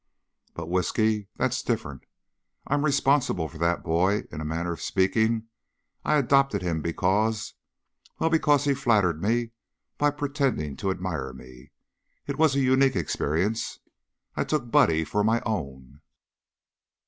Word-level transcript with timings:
But 0.55 0.67
whisky! 0.67 1.27
That's 1.35 1.61
different. 1.61 2.07
I'm 2.65 2.83
responsible 2.83 3.47
for 3.47 3.59
that 3.59 3.83
boy; 3.83 4.23
in 4.31 4.41
a 4.41 4.43
manner 4.43 4.71
of 4.73 4.81
speaking, 4.81 5.43
I 6.03 6.15
adopted 6.15 6.63
him 6.63 6.81
because 6.81 7.53
well, 8.17 8.31
because 8.31 8.63
he 8.65 8.73
flattered 8.73 9.21
me 9.21 9.51
by 9.99 10.09
pretending 10.09 10.75
to 10.77 10.89
admire 10.89 11.33
me. 11.33 11.69
It 12.25 12.39
was 12.39 12.55
a 12.55 12.61
unique 12.61 12.95
experience. 12.95 13.77
I 14.35 14.43
took 14.43 14.71
Buddy 14.71 15.03
for 15.03 15.23
my 15.23 15.39
own. 15.45 16.01